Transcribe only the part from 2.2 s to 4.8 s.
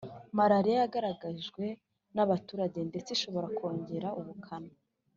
abaturage ndetse ishobora kongera ubukana